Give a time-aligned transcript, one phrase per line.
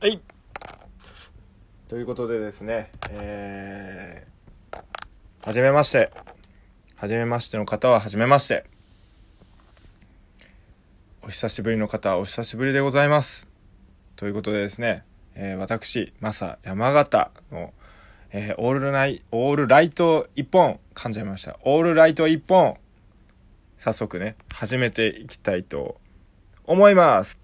[0.00, 0.20] はい。
[1.88, 4.78] ということでですねえー、
[5.44, 6.12] はじめまして。
[6.94, 8.64] はじめましての方ははじめまして。
[11.22, 13.48] お久しぶりの方はお久しぶりでございます。
[14.14, 15.02] ということでですね、
[15.34, 17.72] えー、私マサ山形の
[18.30, 21.58] えー、オールライオールライト1本噛んじゃいました。
[21.64, 22.76] オールライト1本
[23.80, 25.96] 早速ね始めていきたいと
[26.66, 27.37] 思います。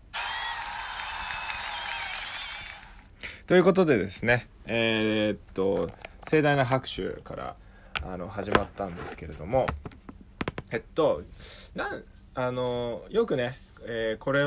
[3.46, 5.90] ということでですね、えー、っと、
[6.30, 7.56] 盛大な拍手から
[8.02, 9.66] あの始まったんですけれども、
[10.70, 11.20] えっと、
[11.74, 12.04] なん、
[12.34, 14.44] あの、よくね、えー、これ、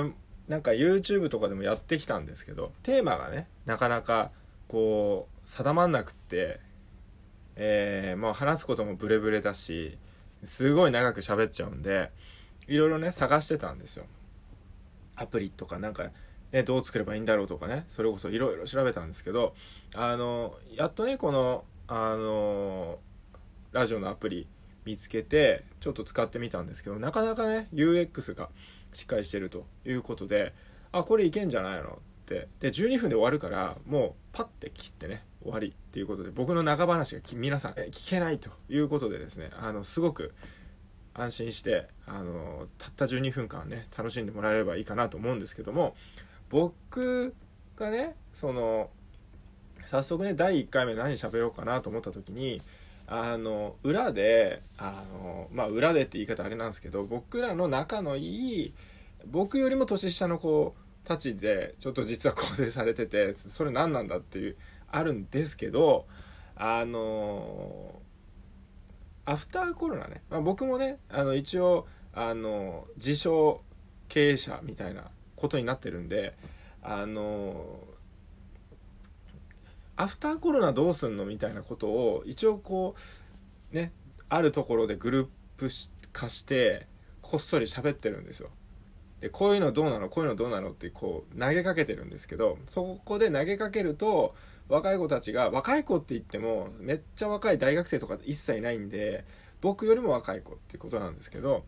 [0.48, 4.32] なんか YouTube とかでもやってきたんですけど、テーマがね、なかなか
[4.68, 6.60] こう、定まんなくって、
[7.56, 9.96] えー、もう話すこともブレブレだし、
[10.44, 12.10] すごい長く喋っちゃうんで、
[12.68, 14.06] いろいろね、探してたんですよ。
[15.16, 16.10] アプリとかなんか
[16.52, 17.86] ね、どう作ればいいんだろうとかね。
[17.90, 19.54] それこそいろいろ調べたんですけど
[19.94, 23.00] あのやっとねこのあの
[23.72, 24.48] ラジオのアプリ
[24.86, 28.50] 見つけてちょっと使ってみたんですけどなかなかね UX が
[28.94, 30.54] しっかりしてるということで
[30.92, 31.90] あこれいけんじゃないの？
[31.90, 31.92] っ
[32.26, 32.48] て。
[32.60, 40.34] で12分で終わるからもうパッて切ってね終わりっていうことで僕の長話が皆さん聞けないということでですねあのすごく
[41.14, 45.96] 安心してあのたった12分間ね楽しんでもらえればいいかなと思うんですけども
[46.50, 47.36] 僕
[47.76, 48.90] がねその
[49.90, 52.62] 早速ね第1回目何喋ろうかなと思った時に
[53.08, 58.74] あの裏であのまあ裏でって言い方あれなんですけど僕らの仲のいい
[59.26, 60.76] 僕よりも年下の子
[61.06, 64.58] たちでちょっと実は構成されててそれ何なんだっていう
[64.90, 66.06] あるんですけど
[66.56, 68.02] あの
[69.26, 73.62] アフターコロナね、まあ、僕もねあの一応あの自称
[74.10, 76.36] 経営者みたいなことになってるんで
[76.82, 77.80] あの
[79.96, 82.96] アフターコロナどうすんのみたいなことを一応こ
[83.72, 83.94] うね
[84.28, 85.28] あるところでグルー
[85.58, 85.70] プ
[86.12, 86.88] 化して
[87.22, 88.50] こっそり喋ってるんですよ。
[89.22, 94.36] でこういうのどうなのこういうのどうなのってこう投げかけてるんですけどそこで投げかけると
[94.70, 99.26] 若い子たちが若い子って言ってもめっちゃ若い大学生とか一切ないんで
[99.62, 101.66] 僕よりも若い子っていうことなんですけど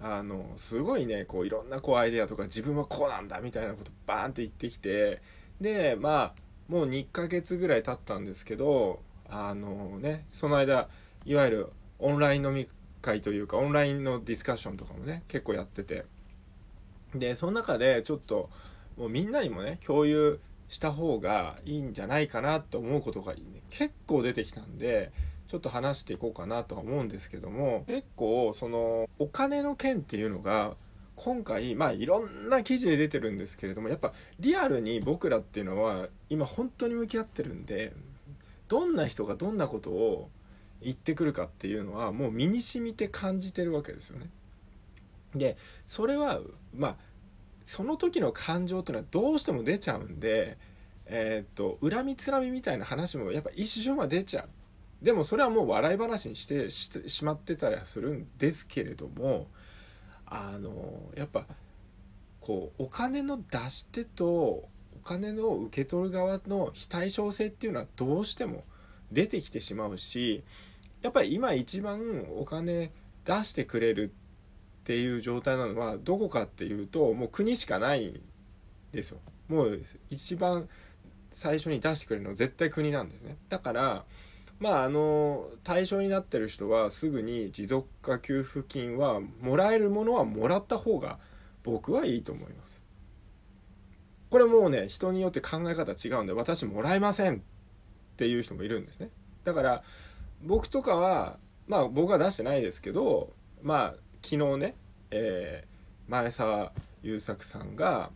[0.00, 5.22] あのすごいねこういろんなこうアイデアとか自分はこうなんだみたいなことバーンって言ってきて
[5.60, 10.88] でまあもう2ヶ月ぐらい経ったんですけどあのねその間
[11.24, 12.68] いわゆるオンライン飲み
[13.00, 16.04] 会というかオンラインのディスカッションとかもね結構やってて。
[17.14, 18.50] でその中でちょっと
[18.96, 23.40] もうみんなにもね共有した方がいいんじゃないかなと思うことが、ね、
[23.70, 25.12] 結構出てきたんで
[25.48, 30.74] ちょっと話していこうかなとは思うんですけども結構そのお金の件っていうのが
[31.14, 37.92] 今回まあいろんな記事で出てるんですけれどもやっぱリアルに僕らっていうのは今本当に向き合ってるんで
[38.68, 40.30] どんな人がどんなことを
[40.82, 44.28] 言ってくるかっていうのはもう身に染みて感じてるわけですよね。
[45.34, 46.40] でそれは
[46.74, 46.96] まあ
[47.64, 50.58] その時の感情っていうのはどうしても出ちゃうんで
[51.06, 54.48] えー、っと恨みつらみみたいな話もやっぱ一瞬は出ちゃう。
[55.02, 59.46] でもそれはもう笑い話にしてしまってたりはするんですけれども
[60.26, 61.46] あのやっぱ
[62.40, 64.68] こうお金の出し手とお
[65.04, 68.64] 金の受け取る側の非対称性っていうのはどうしても
[69.12, 70.42] 出てきてしまうし
[71.02, 72.90] やっぱり今一番お金
[73.24, 74.12] 出してくれる
[74.82, 78.20] っていう状態なのはどこかっていうともう国しかないん
[78.92, 79.18] ですよ。
[79.48, 80.68] もう一番
[81.34, 83.36] 最初に出してくれるのは絶対国なんですね。
[83.48, 84.04] だから
[84.58, 91.18] まああの対象になってる人はすぐに持続化給付金はもらえるものはもらった方が
[91.62, 92.82] 僕はいいと思います。
[94.30, 97.38] これもうね人によって考え方違うんで私もらえませんっ
[98.16, 99.10] ていう人もいるんですね。
[99.44, 99.82] だから
[100.42, 104.74] 僕とかはまあ僕は出してないですけどまあ昨日ね、
[105.10, 106.72] えー、前澤
[107.02, 108.10] 友作さんが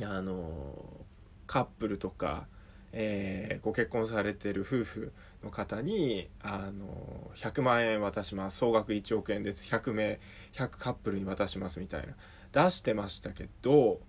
[0.00, 1.04] あの
[1.46, 2.46] カップルとか
[2.92, 5.12] えー、ご結婚されてる夫婦
[5.44, 8.58] の方にあの100万円渡します。
[8.58, 9.68] 総額1億円です。
[9.72, 10.20] 100名
[10.54, 12.14] 100カップルに渡しますみたいな。
[12.64, 14.00] 出してましたけど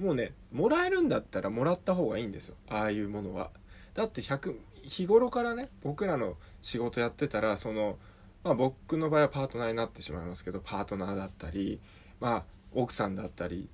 [0.00, 2.56] もうねもらえるんだったらもらった方がいいんですよ。
[2.68, 3.50] ああいうものは。
[3.94, 7.98] だって100日頃からね僕らの仕事やってたらその、
[8.42, 11.80] まあ、僕の場合はパートナーになってしまいますけどパートナーだったり、
[12.20, 13.68] まあ、奥さんだったり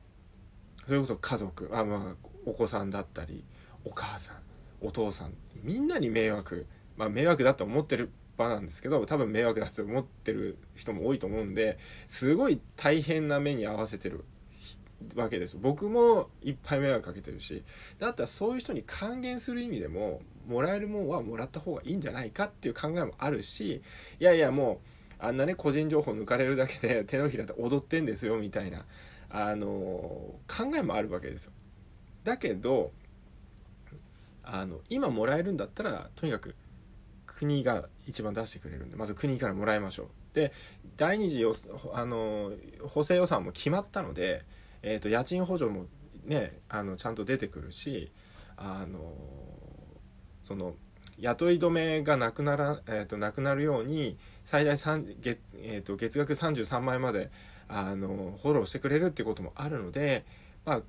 [0.87, 3.45] それこそ家族あ、まあ、お子さんだったり
[3.89, 4.37] お母さん
[4.81, 14.25] お父さんみんなに迷惑まあ迷惑だと思ってる場なんですけど多分迷惑だと思ってる人も多いと思うんですごい大変な目に合わせてる
[15.15, 17.65] わけです僕もいっぱい迷惑かけてるし
[17.99, 23.83] だったらそういう人に還元する意味でももらえるもんはもらった方がいいんじゃないかっていう考えもあるし
[24.21, 24.81] いやいやも
[25.21, 28.85] うあんなね個人情報抜かれるだけで手のひらで踊ってんですよみたいな
[29.31, 31.53] あの考えもあるわけですよ。
[32.25, 32.93] だけど
[34.51, 36.55] あの今もらえるんだったらとにかく
[37.27, 40.07] 国が一番出してくれるんでまず国からもらいましょう。
[40.35, 40.53] で
[40.97, 41.45] 第二次
[41.93, 42.53] あの
[42.87, 44.45] 補正予算も決まったので、
[44.83, 45.87] えーと、家賃補助も
[46.25, 48.11] ねあのちゃんと出てくるし
[48.57, 49.15] あの
[50.45, 50.75] その
[51.19, 57.31] 雇い止めがなくなら、えーと、なくなるように最大月,、えーと、月額33万円まで
[57.69, 60.25] あのフォローしてくれるっていうこともあるので、
[60.65, 60.83] まあ、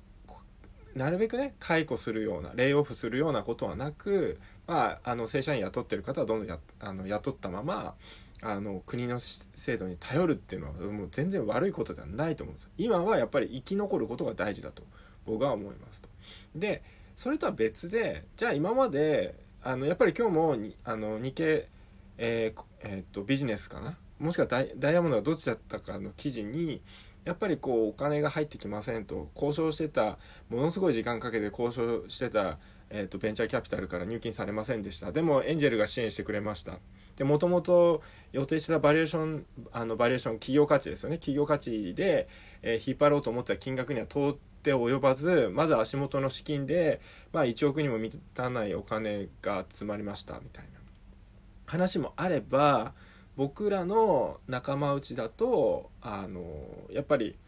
[0.94, 7.94] なるべくね解雇するようなレイオフするようなことはなく、まあ、あの正社員雇ってる方はどんどんやあの雇ったまま
[8.42, 14.82] あの国の制度に頼るっていうのはもう全然悪いことではないと思うんです今はやっぱり生き残ることが大事だと
[15.26, 16.08] 僕は思いますと。
[16.54, 16.82] で
[17.16, 21.68] それとは別でじゃあ今まであのやっぱり今日もあの日経、
[22.16, 23.98] えーえー、っとビジネスかな？
[24.18, 26.80] もしくはダイヤモンドがどっちだったかの記事に
[27.24, 30.18] やっぱりこうお金が入ってきませんと交渉してた
[30.48, 32.58] ものすごい時間かけて交渉してた、
[32.88, 35.12] えーと、ベンチャーキャピタルから入金されませんでした。
[35.12, 36.78] でもエンジェルが支援してくれました。
[37.16, 38.02] でもともと
[38.32, 41.18] 予定してたバリエーションあのバリエーション企業価値ですよね。
[41.18, 42.28] 企業価値で、
[42.62, 47.00] えー、引っ張ろうと思った金額には通って及ばずまず足元の資金で、
[47.32, 50.80] まあ、1億にも満たないお金が集まりましたみたいな。
[51.66, 52.94] 話もあれば
[53.40, 56.44] 僕らの仲間内だとあの
[56.90, 57.38] やっぱり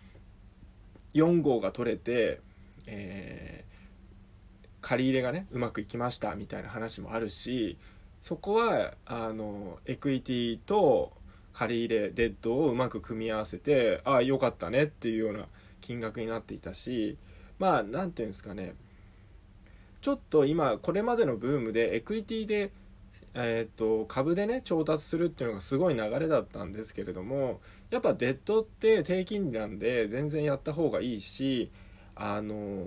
[1.13, 2.41] 4号が取れて、
[2.87, 7.77] えー、借り入れがねうまくいきましたみたいな話もあるし
[8.23, 11.13] そこはあのエクイティと
[11.53, 15.45] 借り入れデッドをうまく組み合わせてああよかったねっていうような
[15.83, 17.19] 金額になっていたし
[17.59, 18.77] まあ何て言うんですかね。
[20.01, 22.73] ちょっと今これまでのブームでエクイティで
[23.35, 31.71] えーと、株でね調達するっていうのがすごい流れだったんですけれどもやっぱデッドって低金利なんで全然やった方がいいし
[32.15, 32.85] あの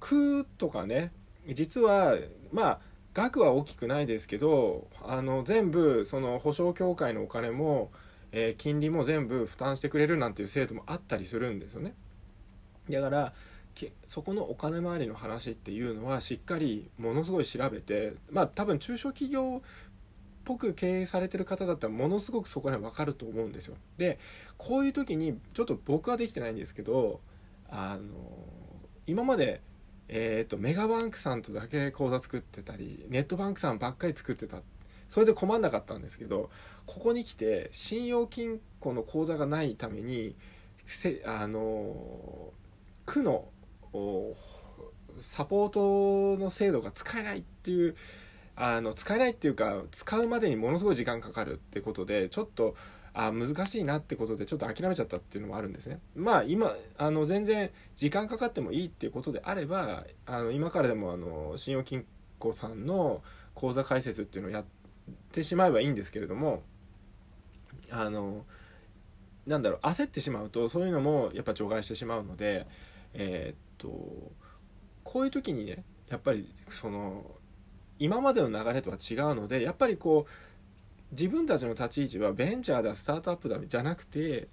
[0.00, 1.12] 空とかね
[1.52, 2.16] 実は
[2.52, 2.80] まあ
[3.14, 7.90] 額は大きくないですけどあの全部その保証協会のお金も、
[8.32, 11.94] えー、金利も全部負担してくれるなんていう制度もあったりするんですよね。
[12.88, 13.32] だから
[14.06, 19.68] そこのお金回りの話っていうのはしっかりものすごい調べてまあ多分中小企業っ
[20.44, 23.76] ぽく経営されてる方だったらものすごくそこら辺分かると思うんですよ。
[23.96, 24.18] で
[24.58, 27.20] こういう時にちょっと僕はできてないんですけど
[27.68, 28.02] あの
[29.06, 29.60] 今まで
[30.14, 34.58] えーと、メガバンクさんとだけ口座作ってたりネットバンクさんばっかり作ってた
[35.08, 36.50] それで困んなかったんですけど
[36.86, 40.36] ここに来て信用金庫の口座がないために
[40.84, 42.52] せあの
[43.06, 43.46] 区の
[45.20, 47.96] サポートの制度が使えないっていう
[48.56, 52.74] あの使えないっていうか使うまでにものすごい時間かかるってことでちょっと
[53.14, 56.00] あ難しいなってことでちょっと諦めちゃったっていうのもあるんですね。
[56.14, 62.06] まあ今あの全然時間かかってもいいっていうことであればあの今からでもあの信用金
[62.38, 63.22] 庫さんの
[63.54, 64.64] 口座開設っていうのをやっ
[65.32, 66.62] てしまえばいいんですけれども
[67.90, 68.46] あの
[69.46, 72.66] なんだろう焦ってしまうとそういうのもやっぱ除外してしまうので
[73.14, 74.32] えー、っと
[75.02, 77.24] こういう時にねやっぱりその
[77.98, 80.30] 今までの流れとは違うのでやっぱりこう
[81.12, 84.48] 自分たちの立ち位置はベンチャーだスタートアップだじゃなくて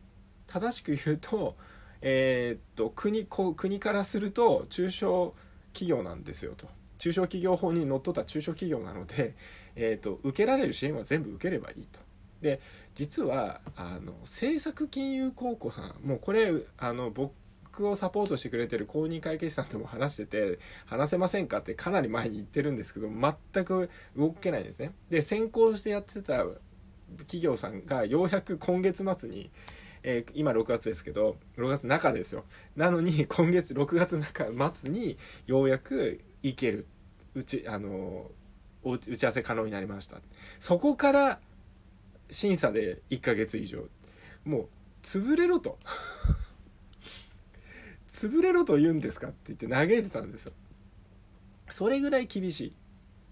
[0.48, 1.56] 正しく言うと,、
[2.02, 5.36] えー、っと国こ国からすると中小
[5.74, 6.68] 企業なんですよと
[6.98, 9.36] 中小企業法にのっとった中小企業なので、
[9.76, 12.00] えー、っと受けられる支援は全部受ければいいと。
[12.42, 12.62] で
[12.96, 17.34] 実はあの政策金融公庫さんもうこれあの僕
[17.88, 24.94] をサポートしてくれてる公認会計士さんとも話してて話せませんかってかなり前に言ってるんですけど全く動けないんですね。
[25.10, 26.46] で先行してやってた
[27.20, 29.50] 企業さんがようやく今月末に
[30.04, 32.46] えー、今6月ですけど6月中ですよ。
[32.76, 36.88] なのに今月6月中末にようやく行ける。
[37.36, 38.32] うちあの
[38.84, 40.18] 打ち合わせ可能になりました。
[40.60, 41.40] そこから
[42.32, 43.86] 審査で1ヶ月以上。
[44.46, 44.68] もう
[45.04, 45.78] 潰れろと。
[48.12, 50.54] 潰れろと言うんですかって言って嘆いてたんですよ。
[51.70, 52.74] それぐらい厳しい。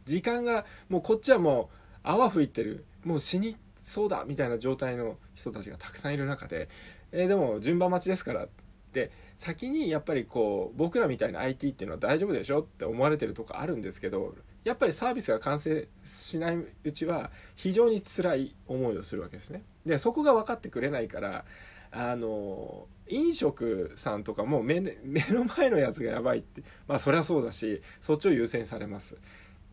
[0.05, 2.85] 時間がもうこっちはもう泡吹いてる。
[3.03, 6.69] もう死にそうだみたいな状態の人たちがたくさんいる中で、
[7.11, 8.49] えー、でも順番待ちですからっ
[8.93, 9.11] て。
[9.37, 19.63] 先にやっぱりこう僕らみたいな IT っていうのは大丈夫でしょって思われてるとこあるんですけどやっぱりサービスが完成しないうちは非常に辛い思いをするわけですね。
[19.85, 21.45] でそこが分かってくれないから
[21.91, 29.17] あの飲食さんとかも目 目の前のやつがやばいってまあそりゃそうだしそっちを優先されます。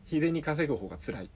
[0.07, 1.31] 日でに稼ぐ方が辛い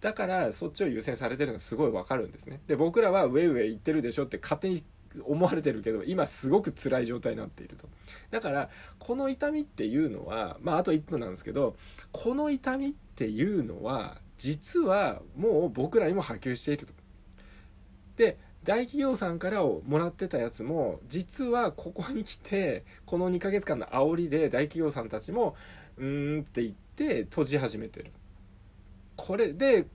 [0.00, 2.60] だからそっちを優先されてるのはすごいわかるんですね。
[2.66, 4.84] で僕らはウェイウェイ行ってるでしょって勝手に
[5.22, 7.88] 思われてるけど今すごく辛い状態になっていると。
[8.30, 11.76] だからこの痛みっていうのはまああと1分なんですけど
[12.12, 16.92] この痛みっていうのは実はもう僕らにも波及していると。
[18.16, 25.54] で大企業さんからをもらってたやつも実はここに来てこの2ヶ月間の煽りで大企業さんたちも
[25.98, 28.10] うーんって言って閉じ始めてる。
[29.16, 29.86] これで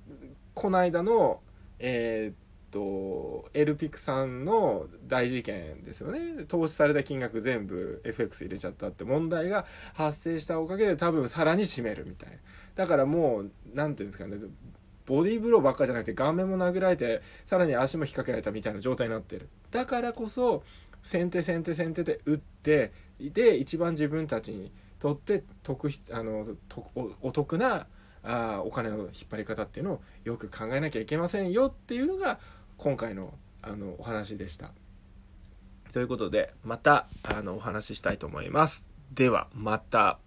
[0.54, 1.42] この間の
[1.80, 2.36] えー、っ
[2.72, 6.46] とエルピクさんの大事件ですよね。
[6.48, 12.38] 投資された金額全部 FX 入れちゃったって問題が発生したおかげで多分さらに占めるみたいな。
[12.76, 14.38] だからもう何て言うんですかね。
[15.10, 20.64] ボディーブローばっかじゃなくて顔面も殴られてさらに足も引っ掛けられたみたいな状態になってるだからこそ
[21.02, 26.46] 先手先手先手で打ってで一番自分たちにとって得あの
[27.22, 27.88] お得な
[28.24, 32.40] あお金の引っ張り方っていうのをよく考えなきゃいけませんよっていうのが
[32.78, 34.72] 今回のあのお話でした。
[35.92, 38.88] ということでまたあのお話ししたいと思います。
[39.12, 40.20] ではまた。